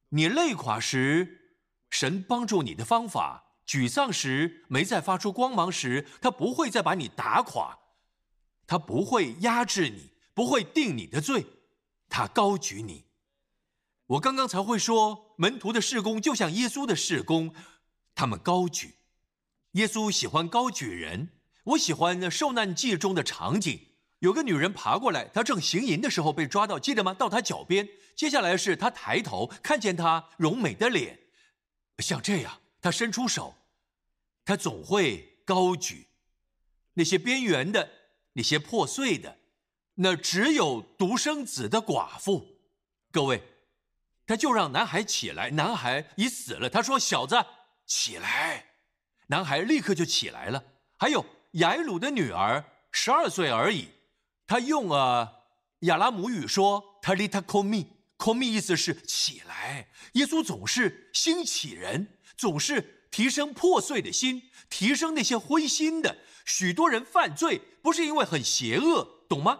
[0.09, 1.55] 你累垮时，
[1.89, 7.77] 神帮助你的方法；沮丧时，没再发出光芒时，他不会再把你打垮，
[8.65, 11.45] 他不会压制你，不会定你的罪，
[12.09, 13.05] 他高举你。
[14.07, 17.53] 我刚刚才会说，门徒的事工就像耶稣的事工，
[18.15, 18.95] 他们高举。
[19.73, 21.29] 耶稣喜欢高举人，
[21.65, 23.88] 我喜欢受难记中的场景。
[24.19, 27.13] 有个女人爬过来，她正行淫的时候被抓到，记得吗？
[27.13, 27.87] 到她脚边。
[28.15, 31.19] 接下来是她抬头看见她柔美的脸，
[31.99, 33.55] 像这样，她伸出手，
[34.43, 36.07] 她总会高举
[36.93, 37.89] 那些边缘的、
[38.33, 39.37] 那些破碎的，
[39.95, 42.59] 那只有独生子的寡妇。
[43.11, 43.41] 各位，
[44.27, 45.49] 他就让男孩起来。
[45.51, 46.69] 男孩已死了。
[46.69, 47.43] 他说：“小子，
[47.87, 48.65] 起来。”
[49.27, 50.63] 男孩立刻就起来了。
[50.97, 53.89] 还有雅鲁的女儿，十二岁而已。
[54.49, 55.31] 他用啊
[55.81, 59.89] 亚拉姆语说：“他利他 call me，call me 意思是起来。
[60.13, 66.17] 耶稣总是兴起人，总是提升破碎的心，提升那些灰心的。
[66.45, 69.59] 许多人犯罪不是因为很邪恶，懂吗？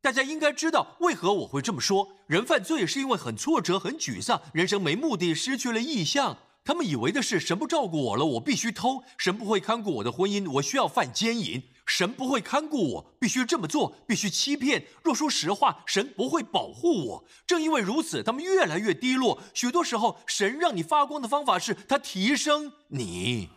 [0.00, 2.16] 大家应该知道为何我会这么说。
[2.26, 6.38] 人犯罪是因为很挫折、很沮丧，人生没目的，失去了意向。
[6.64, 11.62] 他们以为的是神不照顾我了，我必须偷；神不会看顾我的婚姻，我需要犯奸淫。”
[11.94, 14.86] 神不会看顾我，必须这么做，必须欺骗。
[15.02, 17.24] 若说实话，神不会保护我。
[17.46, 19.38] 正因为如此，他们越来越低落。
[19.52, 23.50] 许多时候，神让你发光的方法是他提升你。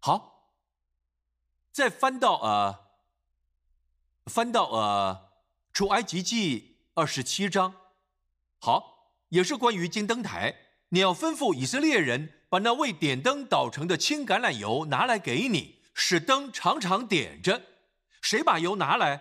[0.00, 0.50] 好，
[1.70, 2.76] 再翻到呃，
[4.26, 5.30] 翻到呃，
[5.72, 7.72] 出埃及记二十七章。
[8.58, 10.56] 好，也是关于金灯台。
[10.88, 17.60] 你要吩咐以色列人把那为点灯捣成的青橄榄油拿来给你，使灯常常点着。
[18.22, 19.20] 谁把油拿来？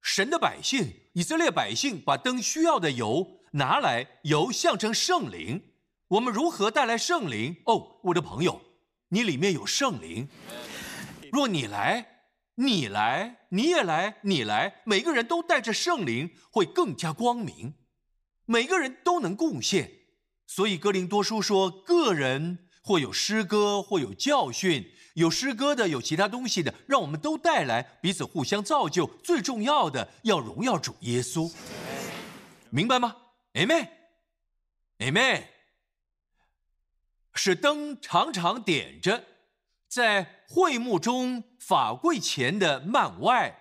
[0.00, 4.20] 神的百姓，以色列百姓把灯需要的油拿来。
[4.22, 5.74] 油象征圣灵。
[6.08, 7.56] 我们如何带来圣灵？
[7.66, 8.62] 哦，我的朋友，
[9.08, 10.26] 你里面有圣灵。
[11.30, 12.06] 若你来，
[12.54, 17.74] 你来，你也来，你来，每个人都带着圣灵，会更加光明。
[18.46, 19.90] 每个人都能贡献。
[20.46, 29.06] 所以，哥林多书说，个人或有诗歌，或有教训，有诗歌的，有其他东西的，让我们都带来，彼此互相造就。
[29.24, 31.50] 最重要的，要荣耀主耶稣，
[32.68, 33.16] 明白吗
[33.54, 35.44] ？Amen，Amen。
[37.34, 39.24] 使灯常常点着，
[39.88, 43.58] 在会幕中法柜前的幔外，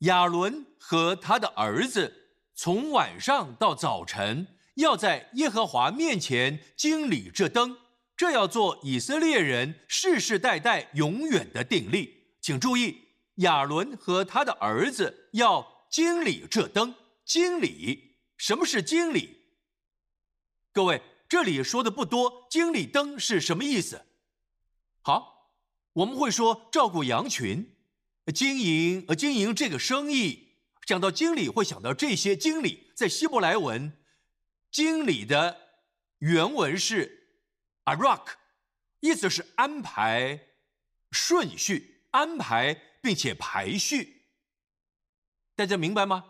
[0.00, 4.46] 亚伦和他的儿子从晚上到早晨。
[4.74, 7.78] 要在耶和华面前经理这灯，
[8.22, 12.36] 这要做以色列人世世代代永远的定力。
[12.40, 13.08] 请注意，
[13.38, 16.94] 亚伦和他的儿子要经理这灯。
[17.24, 19.38] 经理，什么是经理？
[20.72, 22.46] 各位，这里说的不多。
[22.48, 24.02] 经理灯是什么意思？
[25.00, 25.50] 好，
[25.94, 27.74] 我们会说照顾羊群，
[28.32, 30.58] 经营呃经营这个生意。
[30.86, 33.92] 讲到经理，会想到这些经理在希伯来文。
[34.70, 35.56] 经理的
[36.18, 37.21] 原文是
[37.84, 38.26] “arak”，
[39.00, 40.48] 意思是安排
[41.10, 44.26] 顺序、安排并且排序。
[45.54, 46.24] 大家明白吗？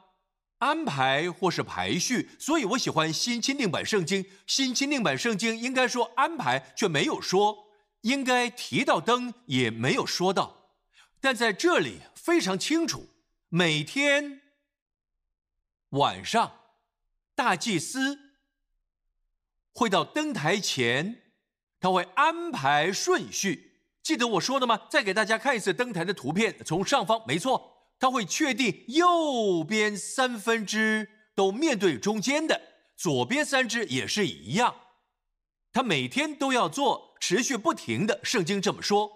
[0.58, 2.30] 安排或是排序。
[2.38, 4.24] 所以我喜欢新钦定版圣经。
[4.46, 7.68] 新钦定版圣经应该说安排，却没有说
[8.02, 10.74] 应该提到灯，也没有说到。
[11.20, 13.08] 但在这里非常清楚，
[13.48, 14.40] 每天
[15.90, 16.58] 晚上
[17.34, 18.18] 大祭司。
[19.74, 21.21] 会到灯台前，
[21.82, 23.72] 他会安排顺序。
[24.02, 24.80] 记得我说的吗？
[24.88, 32.60] 再给大家看一次灯台的图片，从上方，没错，他会确定右边三分之都面对中间的，
[32.96, 34.74] 左边三只也是一样。
[35.72, 38.20] 他每天都要做，持续不停的。
[38.22, 39.10] 圣经这么说，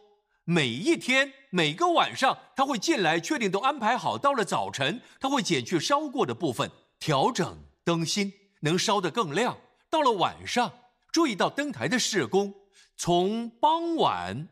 [0.44, 4.16] 每一天每个晚上他会进来，确定都安排好。
[4.16, 9.58] 到了早晨，他会减去烧过的部分，调整灯芯，能烧得更亮。
[9.90, 10.72] 到了晚上，
[11.16, 12.54] 注意到灯台的施工，
[12.94, 14.48] 从傍晚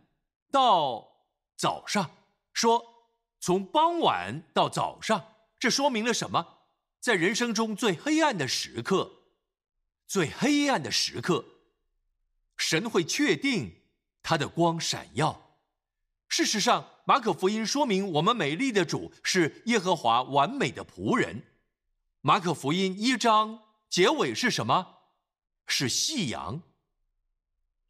[0.51, 1.07] 到
[1.59, 2.11] 早上，
[2.55, 2.83] 说
[3.39, 6.61] 从傍晚到早上，这说明了什么？
[7.01, 9.13] 在人生中最黑暗的时刻，
[10.07, 11.45] 最黑暗的时刻，
[12.57, 13.83] 神会确定
[14.23, 15.59] 他的光闪耀。
[16.29, 21.43] 事实上，马可福音说明我们美丽的主是耶和华完美的仆人。
[22.23, 24.94] 马可福音一章结尾是什么？
[25.67, 26.63] 是夕阳，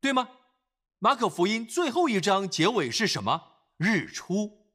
[0.01, 0.29] 对吗？
[0.99, 3.43] 马可福音最后一章结尾是什么？
[3.77, 4.67] 日出。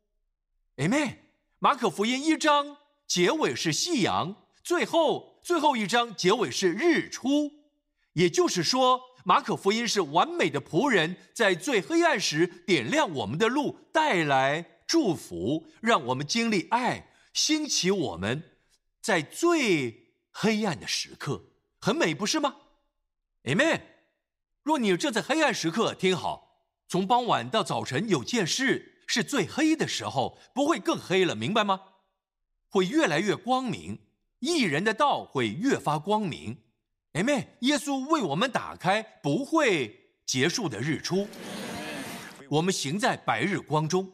[0.78, 1.18] Amen。
[1.60, 7.52] 马可福音一章结尾是夕阳，最后最后一章结尾是日出。
[8.14, 18.58] 也就是说，马可福音是完美的仆人，在最黑暗时点亮我们的路，带来祝福，让我们经历爱，兴起我们
[19.02, 21.46] 在最黑暗的时刻，
[21.80, 22.56] 很美，不是吗
[23.50, 23.82] ？Amen。
[24.62, 31.82] 若你正在黑暗时刻，听好，从傍晚到早晨有件事是最黑的时候，不会更黑了，明白吗？
[32.70, 34.00] 会越来越光明，
[34.40, 36.62] 艺人的道会越发光明。
[37.14, 37.48] Amen。
[37.62, 41.28] 耶稣为我们打开不会结束的日出，
[42.50, 44.12] 我们行在白日光中。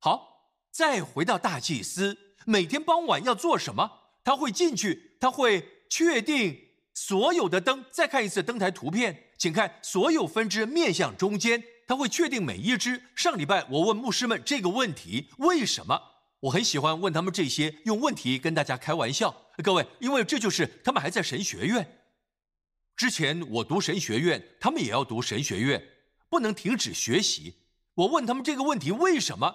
[0.00, 3.88] 好，再回到大祭司，每天傍晚要做什么？
[4.24, 6.63] 他会进去，他会确定。
[6.94, 13.02] 所有的灯，再看一次灯台图片，请看所有分支面向中间，它会确定每一只。
[13.16, 16.00] 上礼拜我问牧师们这个问题，为什么？
[16.40, 19.34] 我很喜欢问他们这些，用问题跟大家开玩笑。
[19.62, 22.00] 各位，因为这就是他们还在神学院。
[22.96, 25.82] 之前我读神学院，他们也要读神学院，
[26.28, 27.54] 不能停止学习。
[27.94, 29.54] 我问他们这个问题，为什么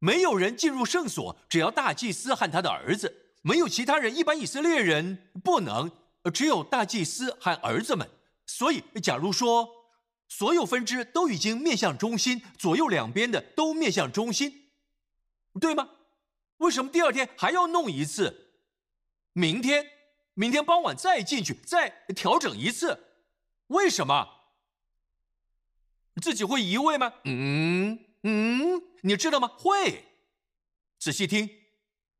[0.00, 1.36] 没有人进入圣所？
[1.48, 5.90] 只要大祭司和他的儿子，没有其他人，一般以色列人不能。
[6.30, 8.08] 只有大祭司和儿子们，
[8.46, 9.68] 所以假如说
[10.28, 14.70] 所有分支都已经面向中心，左右两边的都面向中心，
[15.60, 15.90] 对吗？
[16.58, 18.52] 为什么第二天还要弄一次？
[19.32, 19.86] 明天，
[20.34, 22.98] 明天傍晚再进去，再调整一次？
[23.66, 24.28] 为什么？
[26.22, 27.12] 自己会移位吗？
[27.24, 29.48] 嗯嗯，你知道吗？
[29.58, 30.04] 会。
[30.98, 31.50] 仔细听，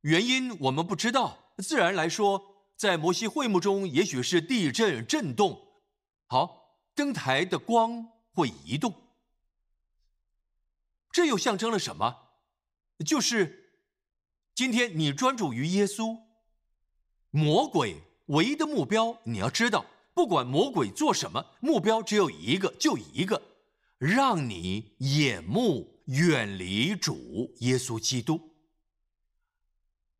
[0.03, 1.55] 原因我们不知道。
[1.59, 5.67] 自然来说，在摩西会幕中，也许是地震震动。
[6.27, 8.95] 好，灯台的光会移动。
[11.11, 12.17] 这又象征了什么？
[13.07, 13.73] 就是
[14.55, 16.19] 今天你专注于耶稣，
[17.31, 23.41] 魔鬼唯一的目标，你要知道，不管魔鬼做什么，目标只有一个，就一个，
[23.99, 28.51] 让你眼目远离主耶稣基督。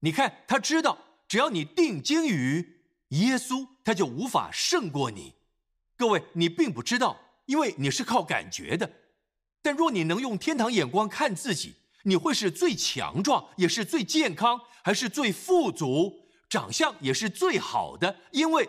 [0.01, 0.99] 你看，他知道，
[1.35, 2.65] 只要你定睛于
[3.09, 5.35] 耶稣，他就无法胜过你。
[5.97, 8.89] 各位，你并不知道，因为你是靠感觉的。
[9.61, 18.69] 但若你能用天堂眼光看自己，你会是最强壮，也是最健康，还是最富足，长相也是最好的，因为，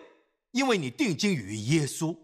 [0.50, 2.18] 因为你定睛于耶稣，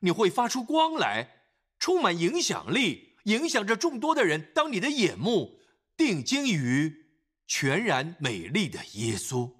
[0.00, 1.44] 你会发出光来，
[1.78, 4.50] 充满影响力，影响着众多的人。
[4.52, 5.60] 当你的眼目
[5.96, 7.06] 定睛于
[7.46, 9.52] 全然美丽的耶稣，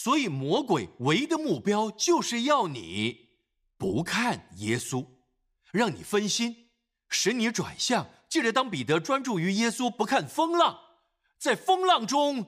[0.00, 3.30] 所以魔鬼唯一的目标就是要你
[3.76, 5.04] 不看耶稣，
[5.72, 6.68] 让你分心。
[7.08, 10.78] 使你转向，记得当彼得专注于耶稣，不看风浪，
[11.36, 12.46] 在风浪中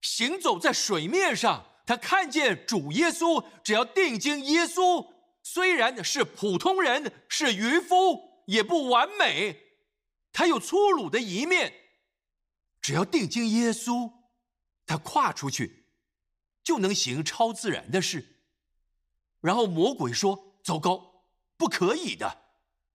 [0.00, 3.44] 行走在水面上，他看见主耶稣。
[3.62, 5.12] 只要定睛耶稣，
[5.44, 9.56] 虽然是普通人，是渔夫，也不完美，
[10.32, 11.72] 他有粗鲁的一面。
[12.82, 14.10] 只要定睛耶稣，
[14.84, 15.79] 他跨出去，
[16.62, 18.36] 就能行超自然的事。
[19.40, 21.24] 然后魔鬼说：“糟糕，
[21.56, 22.38] 不可以的。”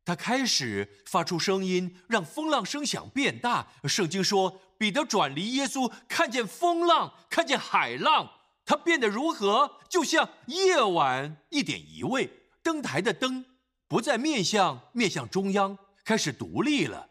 [0.06, 3.68] 他开始发出声音，让风浪声响变大。
[3.86, 8.32] 圣经说，彼得转离耶稣，看见风浪，看见海浪，
[8.64, 9.80] 他变得如何？
[9.90, 12.30] 就像夜晚一点一位
[12.62, 13.44] 灯台的灯，
[13.88, 17.10] 不再面向面向中央，开始独立了，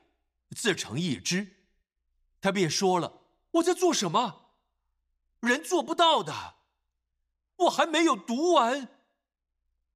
[0.55, 1.49] 自成一支。
[2.41, 4.44] 他便说了：“我在做什么？
[5.45, 6.33] 人做不到的。
[7.57, 8.89] 我还没有读完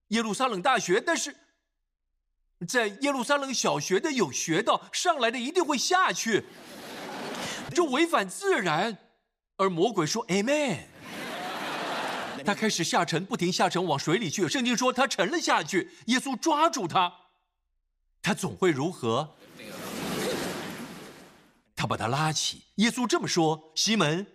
[0.09, 1.37] 耶路撒冷大学，但是。”
[2.67, 6.45] 在耶路撒冷小学的有学到，上来的一定会下去，
[7.73, 8.99] 这违反自然。
[9.59, 10.81] 而魔鬼说：“Amen。
[12.45, 14.49] ”他开始下沉，不停下沉，往水里去。
[14.49, 15.93] 圣经说他沉了下去。
[16.07, 17.13] 耶稣抓住他，
[18.21, 19.37] 他总会如何？
[21.77, 22.65] 他把他拉起。
[22.77, 24.27] 耶稣这么说：“西门，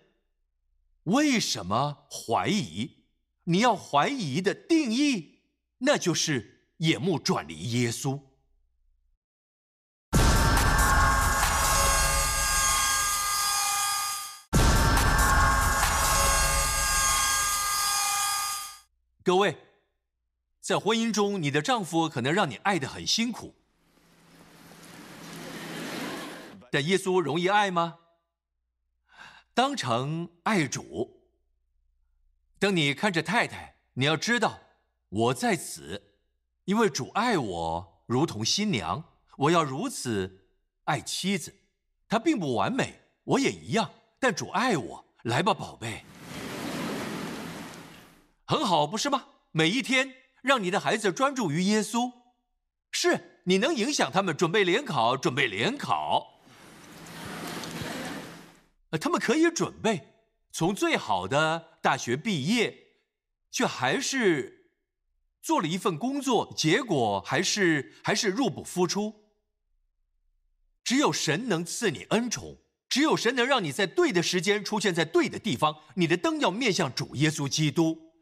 [1.04, 3.04] 为什么怀疑？
[3.44, 5.40] 你要怀疑的定义，
[5.78, 8.20] 那就是。”眼目转离耶稣，
[19.22, 19.56] 各位，
[20.60, 23.54] 在婚姻中，你的丈夫可能让你爱的很辛苦，
[26.72, 28.00] 但耶稣容易爱吗？
[29.54, 31.22] 当成爱主。
[32.58, 34.58] 当你看着太太，你要知道，
[35.08, 36.10] 我在此。
[36.64, 39.04] 因为主爱我如同新娘，
[39.36, 40.48] 我要如此
[40.84, 41.54] 爱妻子。
[42.08, 43.90] 她并不完美，我也一样。
[44.18, 46.04] 但主爱我，来吧，宝贝，
[48.46, 49.26] 很好，不是吗？
[49.52, 50.12] 每一天
[50.42, 52.10] 让你的孩子专注于耶稣，
[52.90, 56.33] 是你能影响他们准备联考，准备联考。
[58.98, 60.14] 他们可以准备
[60.52, 62.76] 从最好的大学毕业，
[63.50, 64.62] 却还是。
[65.44, 69.26] 做了一份工作，结果还是还是入不敷出。
[70.82, 72.56] 只有神能赐你恩宠，
[72.88, 75.82] 只有神能让你在对的时间出现在对的地方。
[75.96, 78.14] 你的灯要面向主耶稣基督，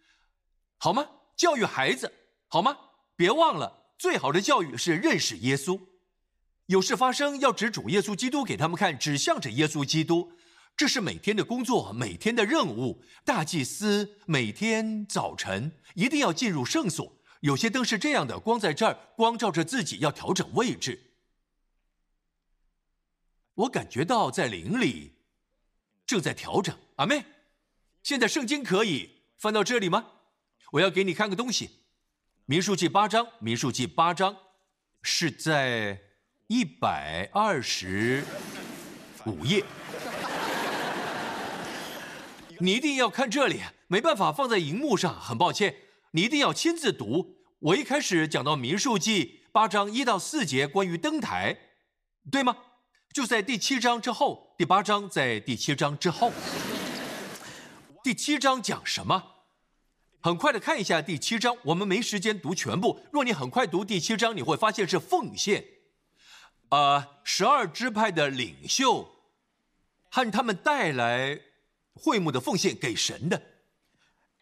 [0.79, 1.09] 好吗？
[1.37, 2.13] 教育孩子，
[2.49, 2.77] 好吗？
[3.15, 5.81] 别忘了，最好的教育是认识耶稣。
[6.67, 10.33] 有事发生要指主耶稣基督给他们看，指向着耶稣基督。
[10.77, 13.05] 这是每天的工作，每天的任务。
[13.25, 17.21] 大祭司每天早晨一定要进入圣所。
[17.41, 21.13] 有些灯是这样的，光在这儿，光照着自己，要调整位置。
[23.55, 25.13] 我感觉到在灵里
[26.07, 26.77] 正在调整。
[26.97, 27.25] 阿妹，
[28.03, 30.07] 现在圣经可以翻到这里吗？
[30.73, 31.67] 我要给你看个东西，
[32.47, 34.37] 《民数记》八章，《民数记》八章
[35.03, 36.01] 是在
[36.47, 38.25] 一百二十
[39.27, 39.65] 五页。
[42.63, 45.75] 你一定要看这里，没办法放在荧幕上，很抱歉，
[46.13, 47.39] 你一定要亲自读。
[47.59, 51.59] 我一开始讲到《民数记》八章一到四节，关于登台，
[52.31, 52.57] 对吗？
[53.13, 56.31] 就在第七章之后，第八章在第七章之后。
[58.05, 59.21] 第七章讲什么？
[60.21, 63.01] 很快的看一下第七章，我们没时间读全部。
[63.11, 65.65] 若你很快读第七章，你会发现是奉献。
[66.69, 69.11] 呃，十二支派的领袖
[70.09, 71.41] 和他们带来
[71.95, 73.43] 会幕的奉献给神的，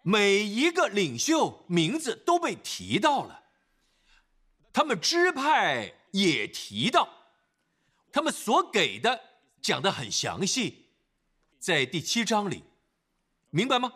[0.03, 3.45] 每一个领袖名字都被提到了，
[4.73, 7.09] 他们支派也提到，
[8.13, 9.21] 他们所给的
[9.61, 10.91] 讲的很详细，
[11.59, 12.65] 在第七章里。
[13.51, 13.93] 明白吗？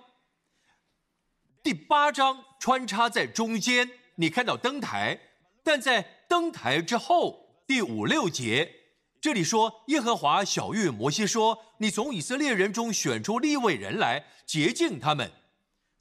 [1.63, 5.21] 第八章穿插在中间，你看到灯台，
[5.63, 8.84] 但在灯台之后，第五六节
[9.25, 15.33] 这里说，耶和华小谕摩西说：“你从以色列人中选出立位人来，洁净他们，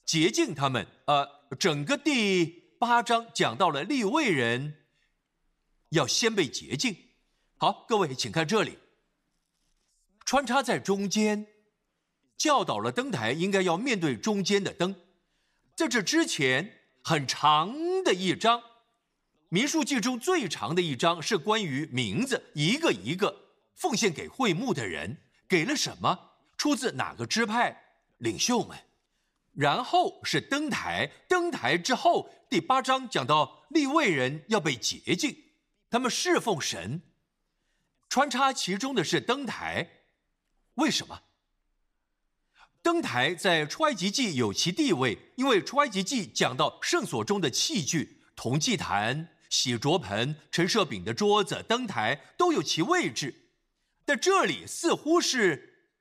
[0.03, 1.25] 洁净他们。”呃，
[1.57, 4.75] 整个第八章讲到了立位人
[5.91, 6.97] 要先被洁净。
[7.55, 8.77] 好，各位请看这里，
[10.25, 11.47] 穿插在中间。
[12.35, 14.93] 教导了灯台应该要面对中间的灯，
[15.77, 18.61] 在这之前很长的一章，
[19.53, 25.15] 民数记中最长的一章是关于名字，一个一个奉献给会幕的人
[25.47, 28.75] 给了什么，出自哪个支派领袖们，
[29.53, 35.37] 然后是登台，登台之后第八章讲到立位人要被洁净，
[35.91, 37.03] 他们侍奉神，
[38.09, 39.87] 穿插其中的是登台，
[40.73, 41.21] 为什么？
[42.81, 53.51] 登台在出埃及记有其地位，因为出埃及记讲到圣所中的器具，铜祭坛、洗濯盆、陈设饼的桌子、灯台都有其位置。
[54.03, 55.91] 但这里似乎是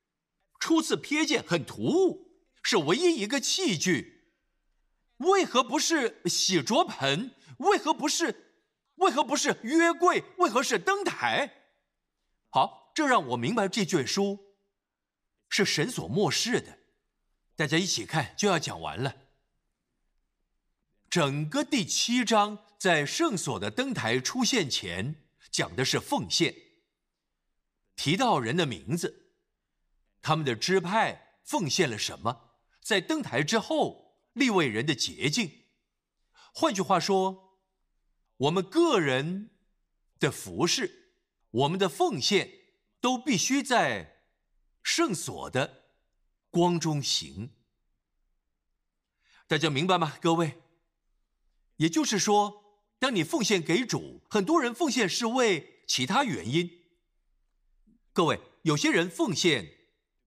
[0.59, 2.31] 初次瞥见，很突兀，
[2.63, 4.31] 是唯一一个器具。
[5.19, 7.33] 为何不是洗濯盆？
[7.59, 8.55] 为何不是？
[8.95, 10.25] 为何不是约柜？
[10.39, 11.53] 为何是灯台？
[12.49, 14.39] 好，这让我明白这卷书。
[15.51, 16.79] 是神所漠视的，
[17.55, 19.15] 大家一起看就要讲完了。
[21.11, 25.15] 整个第七章在圣所的灯台出现前
[25.53, 26.53] 讲的是奉献，
[27.95, 29.37] 提到人的名字，
[30.21, 35.67] 他们的支派奉献了什么，在灯台之后立位人的捷径。
[36.53, 37.61] 换句话说，
[38.37, 39.51] 我们个人
[40.19, 41.13] 的服饰，
[41.51, 42.51] 我们的奉献
[43.01, 44.25] 都必须在。
[44.83, 45.85] 圣所的
[46.51, 47.55] 光中行，
[49.47, 50.19] 大家明白吗？
[50.21, 50.61] 各位，
[51.77, 52.62] 也就是说，
[53.03, 56.71] 当你奉献给主，很多人奉献是为其他原因。
[58.13, 59.67] 各位，有些人奉献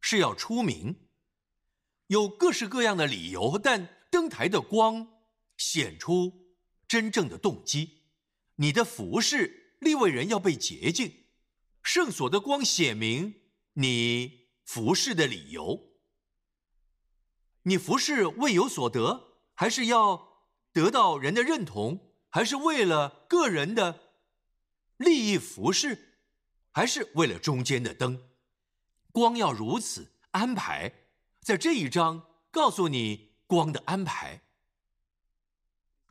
[0.02, 1.08] 是要出名，
[2.08, 5.08] 有各式各样的理由，但灯台的光
[5.56, 8.08] 显出真正的动机。
[8.56, 11.28] 你的服饰，立位人要被洁净，
[11.82, 13.36] 圣所的光显明
[13.76, 14.44] 你。
[14.66, 15.92] 服侍的理由，
[17.62, 22.05] 你服侍为有所得，还是要得到人的认同，
[22.36, 24.12] 还是为了个人的
[24.98, 26.18] 利益服侍，
[26.70, 28.28] 还是为了中间的灯？
[29.14, 30.92] 光要如此安排，
[31.40, 34.42] 在这一章告诉你光的安排。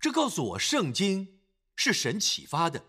[0.00, 1.42] 这告诉我，圣经
[1.76, 2.82] 是神启发的，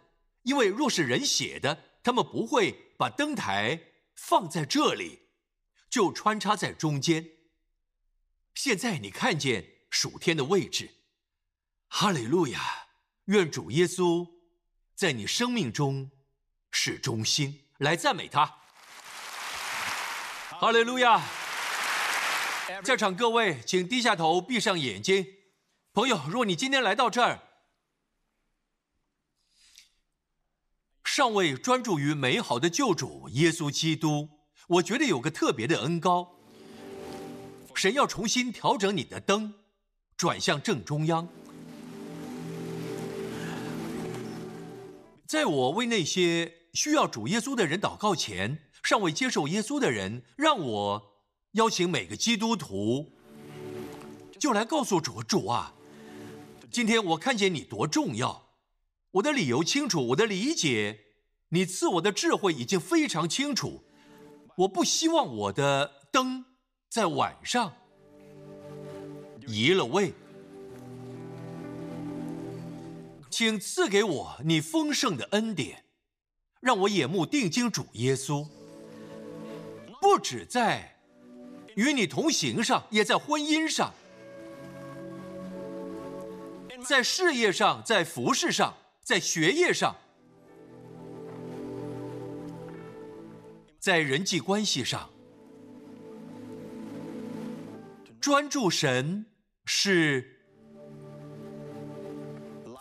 [0.43, 3.81] 因为若是人写的，他们不会把灯台
[4.15, 5.27] 放在这里。
[5.89, 7.31] 就穿插在中间。
[8.53, 10.89] 现在你看见属天的位置，
[11.89, 12.84] 哈利路亚！
[13.25, 14.27] 愿主耶稣
[14.93, 16.11] 在你生命中
[16.71, 18.45] 是中心，来赞美他。
[20.59, 21.21] 哈利路亚！
[22.83, 25.25] 在场各位，请低下头，闭上眼睛。
[25.91, 27.39] 朋友，若你今天来到这儿，
[31.03, 34.29] 尚未专注于美好的救主耶稣基督。
[34.67, 36.35] 我觉得有个特别的恩高，
[37.73, 39.53] 神要重新调整你的灯，
[40.15, 41.27] 转向正中央。
[45.27, 51.15] 在我为那些需要主耶稣的人祷告前，尚未接受耶稣的人，让我
[51.53, 53.11] 邀请每个基督徒，
[54.39, 55.73] 就来告诉主：主啊，
[56.69, 58.49] 今天我看见你多重要，
[59.11, 60.99] 我的理由清楚，我的理解，
[61.49, 63.83] 你赐我的智慧已经非常清楚。
[64.57, 66.45] 我不希望我的灯
[66.87, 67.73] 在晚上
[69.47, 70.13] 移了位，
[73.37, 75.83] 请赐给我你丰盛的恩典，
[76.61, 78.47] 让我眼目定睛主耶稣，
[79.99, 80.97] 不止在
[81.75, 83.93] 与你同行上，也在婚姻上，
[86.87, 89.93] 在事业上，在服饰上，在学业上。
[93.77, 95.09] 在人际关系上，
[98.21, 99.25] 专注神
[99.65, 100.34] 是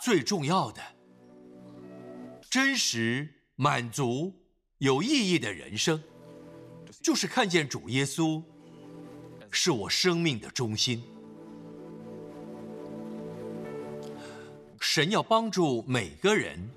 [0.05, 0.79] 最重要的。
[2.47, 4.31] 真实、满足、
[4.77, 5.99] 有意义的人生，
[7.01, 8.43] 就是看见主耶稣
[9.49, 11.03] 是我生命的中心。
[14.79, 16.69] 神要帮助每个人，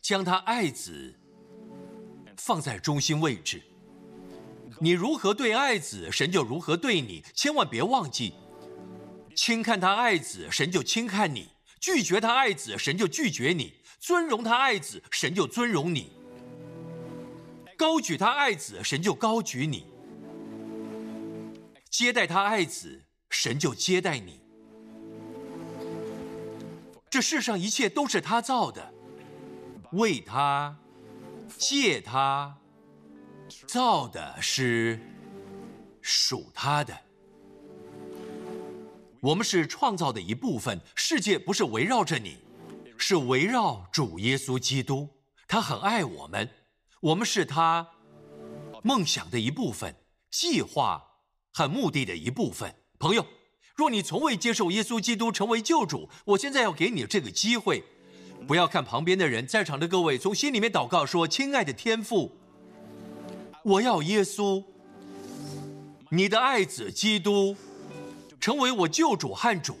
[0.00, 1.14] 将他爱子
[2.36, 3.62] 放在中心位置。
[4.80, 7.22] 你如何对爱子，神就如何对你。
[7.32, 8.34] 千万别忘记，
[9.36, 11.44] 轻看他爱子，神就轻看你；
[11.80, 16.10] 拒绝他爱子，神就拒绝你；尊荣他爱子，神就尊荣你；
[17.76, 19.84] 高举他爱子，神就高举你；
[21.90, 24.40] 接待他爱子，神就接待你。
[27.08, 28.92] 这世上一切都是他造的，
[29.92, 30.76] 为他，
[31.56, 32.58] 借他，
[33.66, 35.00] 造的是
[36.02, 37.05] 属他的。
[39.20, 42.38] 我们是创造的一部分，世界不是围绕着你，
[42.96, 45.08] 是围绕主耶稣基督。
[45.48, 46.48] 他很爱我们，
[47.00, 47.88] 我们是他
[48.82, 49.94] 梦想的一部分，
[50.30, 51.02] 计划
[51.52, 52.74] 和目的的一部分。
[52.98, 53.26] 朋友。
[53.74, 57.84] 若你从未接受耶稣基督成为救主，我现在要给你这个机会。
[58.46, 62.38] 不要看旁边的人，在场的各位，从心里面祷告说：“亲爱的天父，
[63.62, 64.64] 我要耶稣，
[66.08, 67.54] 你的爱子基督，
[68.46, 69.76] 成为我救主和主。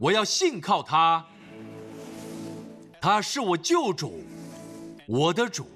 [0.00, 1.24] 我要信靠他，
[3.00, 4.24] 他是我救主，
[5.06, 5.68] 我的主。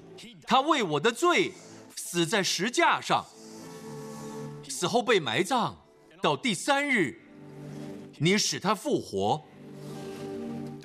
[0.45, 1.53] 他为我的罪
[1.95, 3.25] 死在石架上，
[4.67, 5.77] 死后被埋葬，
[6.21, 7.21] 到第三日。”
[8.19, 9.41] 你使他复活，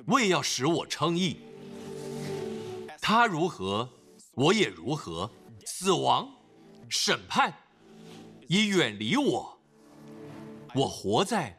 [0.07, 1.41] 为要使我称义。
[3.01, 3.89] 他如何，
[4.35, 5.29] 我也如何。
[5.67, 6.29] 死亡、
[6.89, 7.53] 审判
[8.47, 9.54] 已远离我。
[10.75, 11.57] 我活在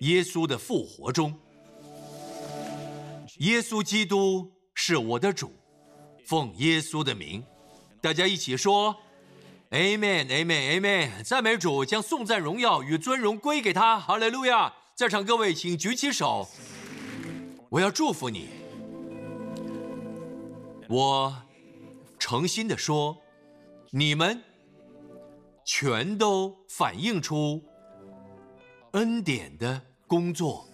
[0.00, 1.38] 耶稣的复活中。
[3.38, 5.52] 耶稣基督是我的主，
[6.24, 7.44] 奉耶稣的名，
[8.00, 8.96] 大家一起说。
[9.70, 11.22] Amen，Amen，Amen！
[11.24, 13.98] 赞美主，将颂赞、荣耀与尊荣归给他。
[13.98, 14.72] 哈利路亚！
[14.94, 16.48] 在场各位，请举起手。
[17.68, 18.48] 我要祝福你。
[20.88, 21.36] 我
[22.18, 23.18] 诚心的说，
[23.90, 24.40] 你们
[25.64, 27.60] 全都反映出
[28.96, 30.66] 恩典的工作，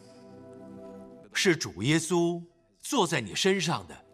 [1.32, 2.40] 是主耶稣
[2.78, 4.04] 坐在你身上的。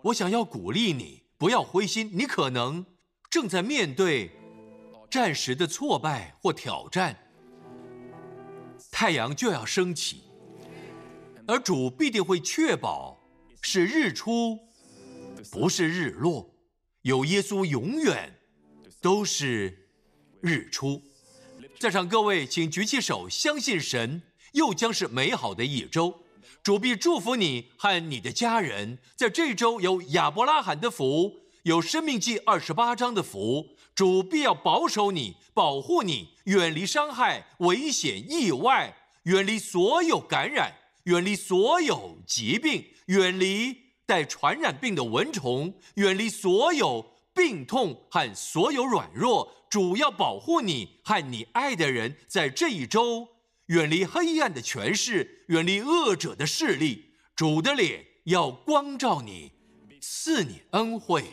[0.00, 2.86] 我想要鼓励你，不要灰心，你可能。
[3.28, 4.30] 正在面对
[5.10, 7.18] 暂时的挫败或挑战，
[8.90, 10.22] 太阳就要升起，
[11.46, 13.20] 而主必定会确保
[13.60, 14.58] 是日出，
[15.50, 16.48] 不是日落。
[17.02, 18.38] 有耶稣，永远
[19.02, 19.86] 都是
[20.40, 21.02] 日出。
[21.78, 24.22] 在场各位，请举起手，相信神，
[24.52, 26.22] 又将是美好的一周。
[26.62, 31.40] 主必祝福你和你的家人，在这周有亚伯拉罕的福。
[31.64, 38.94] 有生命记二十八章的福，主必要保守你，保护你，远离伤害、危险、意外，
[39.24, 49.50] 远离所有感染，远离所有疾病，远离带传染病的蚊虫，远离所有病痛和所有软弱。
[49.74, 53.26] 主要保护你和你爱的人，在这一周
[53.66, 57.16] 远离黑暗的权势，远离恶者的势力。
[57.34, 59.50] 主的脸要光照你，
[60.00, 61.24] 赐你恩惠。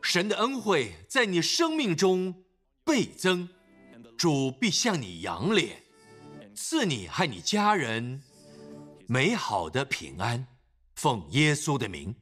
[0.00, 2.34] 神的恩惠在你生命中
[2.82, 3.46] 倍增，
[4.16, 5.82] 主必向你扬脸，
[6.54, 8.22] 赐你和你家人
[9.06, 10.46] 美好的平安，
[10.94, 12.14] 奉耶稣的名。